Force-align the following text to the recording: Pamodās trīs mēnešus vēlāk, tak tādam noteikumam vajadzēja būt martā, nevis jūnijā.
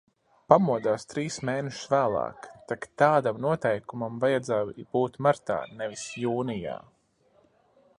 Pamodās 0.51 1.03
trīs 1.11 1.37
mēnešus 1.49 1.91
vēlāk, 1.91 2.49
tak 2.73 2.89
tādam 3.03 3.43
noteikumam 3.47 4.19
vajadzēja 4.27 4.85
būt 4.97 5.25
martā, 5.29 5.63
nevis 5.85 6.09
jūnijā. 6.27 6.81